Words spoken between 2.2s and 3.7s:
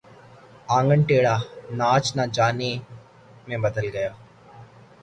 جانے میں